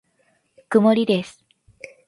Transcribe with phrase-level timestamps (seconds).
[0.67, 1.45] 曇りです。